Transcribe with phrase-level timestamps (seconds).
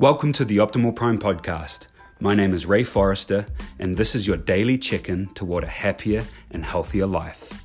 [0.00, 1.88] Welcome to the Optimal Prime podcast.
[2.20, 3.46] My name is Ray Forrester,
[3.80, 7.64] and this is your daily check in toward a happier and healthier life.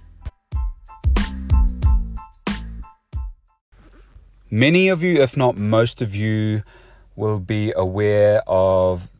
[4.49, 6.63] Many of you, if not most of you,
[7.15, 9.12] will be aware of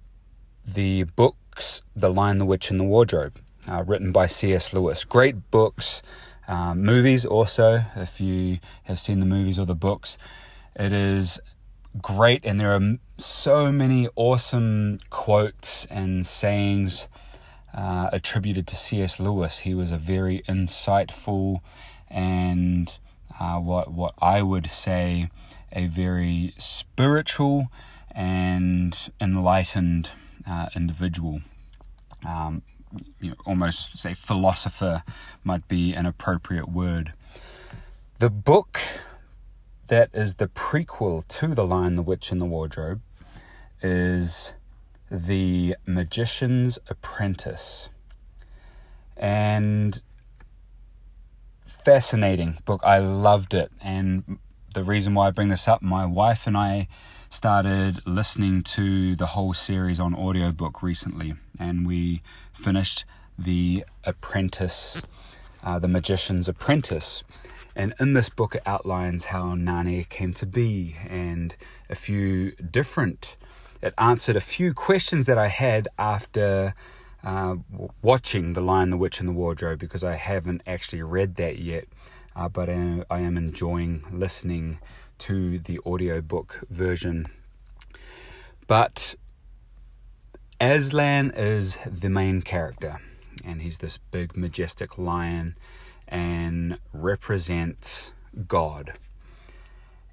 [0.66, 4.74] the books The Lion, the Witch, and the Wardrobe, uh, written by C.S.
[4.74, 5.04] Lewis.
[5.04, 6.02] Great books,
[6.48, 10.18] uh, movies also, if you have seen the movies or the books.
[10.76, 11.40] It is
[12.02, 17.08] great, and there are so many awesome quotes and sayings
[17.74, 19.20] uh, attributed to C.S.
[19.20, 19.60] Lewis.
[19.60, 21.62] He was a very insightful
[22.10, 22.98] and
[23.40, 25.30] uh, what what I would say
[25.72, 27.68] a very spiritual
[28.12, 30.10] and enlightened
[30.48, 31.42] uh, individual.
[32.26, 32.62] Um,
[33.20, 35.04] you know, almost say philosopher
[35.44, 37.14] might be an appropriate word.
[38.20, 38.80] The book
[39.88, 43.02] that is the prequel to The Lion, the Witch, and the Wardrobe
[43.82, 44.54] is
[45.12, 47.90] The Magician's Apprentice.
[49.18, 50.02] And
[51.66, 52.82] fascinating book.
[52.84, 53.72] I loved it.
[53.82, 54.40] And
[54.74, 56.88] the reason why I bring this up, my wife and I
[57.30, 61.34] started listening to the whole series on audiobook recently.
[61.60, 62.22] And we
[62.54, 63.06] finished
[63.38, 65.02] The Apprentice,
[65.64, 67.24] uh, The Magician's Apprentice.
[67.76, 71.56] And in this book, it outlines how Narnia came to be and
[71.90, 73.36] a few different,
[73.82, 76.76] it answered a few questions that I had after
[77.24, 77.56] uh,
[78.02, 81.86] watching The Lion, the Witch, and the Wardrobe because I haven't actually read that yet.
[82.36, 84.80] Uh, but I, I am enjoying listening
[85.20, 87.28] to the audiobook version.
[88.68, 89.16] But
[90.60, 93.00] Aslan is the main character,
[93.46, 95.56] and he's this big, majestic lion
[96.14, 98.14] and represents
[98.48, 98.94] God.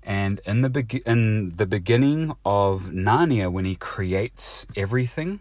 [0.03, 5.41] And in the be- in the beginning of Narnia, when he creates everything,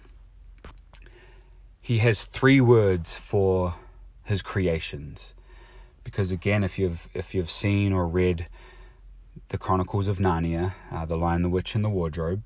[1.81, 3.75] he has three words for
[4.25, 5.33] his creations.
[6.03, 8.47] Because again, if you've if you've seen or read
[9.47, 12.43] the Chronicles of Narnia, uh, The Lion, the Witch, and the Wardrobe,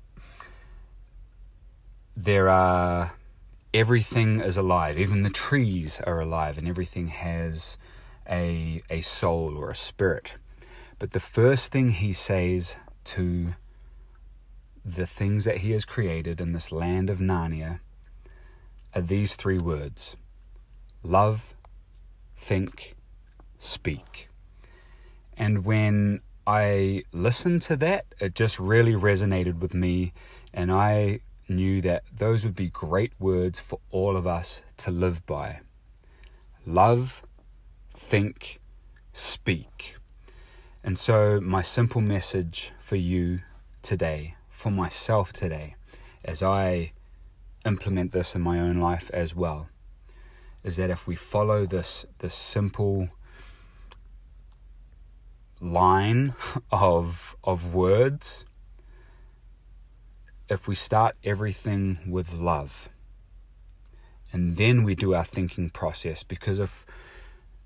[2.16, 3.14] there are
[3.74, 5.00] everything is alive.
[5.00, 7.76] Even the trees are alive, and everything has
[8.28, 10.36] a, a soul or a spirit.
[10.98, 13.54] But the first thing he says to
[14.84, 17.80] the things that he has created in this land of Narnia
[18.94, 20.16] are these three words
[21.02, 21.54] love,
[22.36, 22.94] think,
[23.58, 24.28] speak.
[25.36, 30.12] And when I listened to that, it just really resonated with me,
[30.52, 35.24] and I knew that those would be great words for all of us to live
[35.26, 35.60] by.
[36.66, 37.22] Love,
[37.94, 38.60] think,
[39.12, 39.96] speak.
[40.82, 43.40] And so, my simple message for you
[43.80, 45.76] today, for myself today,
[46.24, 46.92] as I
[47.64, 49.68] implement this in my own life as well,
[50.62, 53.08] is that if we follow this, this simple
[55.60, 56.34] line
[56.72, 58.44] of, of words,
[60.48, 62.90] if we start everything with love,
[64.32, 66.84] and then we do our thinking process, because if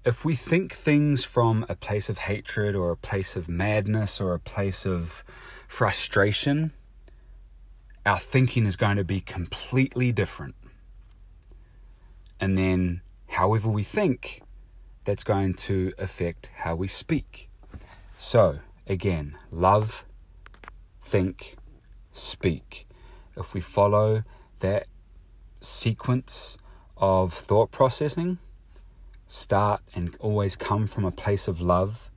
[0.04, 4.32] if we think things from a place of hatred or a place of madness or
[4.32, 5.24] a place of
[5.66, 6.72] frustration,
[8.06, 10.54] our thinking is going to be completely different.
[12.40, 14.42] And then, however we think,
[15.04, 17.50] that's going to affect how we speak.
[18.16, 20.04] So, again, love,
[21.02, 21.56] think,
[22.12, 22.86] speak.
[23.36, 24.22] If we follow
[24.60, 24.86] that
[25.60, 26.56] sequence
[26.96, 28.38] of thought processing,
[29.28, 32.10] start and always come from a place of love,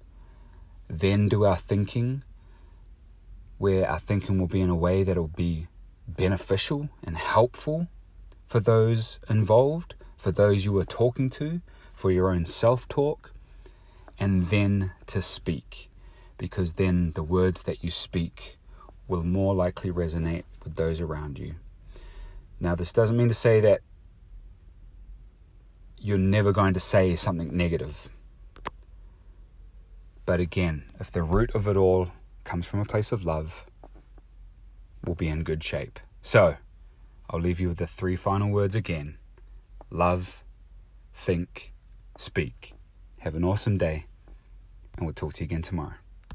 [0.89, 2.23] then do our thinking,
[3.59, 5.67] where our thinking will be in a way that will be
[6.07, 7.87] beneficial and helpful
[8.47, 11.61] for those involved, for those you are talking to,
[11.93, 13.33] for your own self talk,
[14.17, 15.89] and then to speak,
[16.37, 18.57] because then the words that you speak
[19.07, 21.55] will more likely resonate with those around you.
[22.59, 23.81] Now, this doesn't mean to say that
[26.03, 28.09] you're never going to say something negative.
[30.25, 32.09] But again, if the root of it all
[32.43, 33.65] comes from a place of love,
[35.05, 35.99] we'll be in good shape.
[36.21, 36.57] So,
[37.29, 39.17] I'll leave you with the three final words again
[39.91, 40.43] love,
[41.13, 41.73] think,
[42.17, 42.73] speak.
[43.19, 44.05] Have an awesome day,
[44.97, 46.00] and we'll talk to you again tomorrow.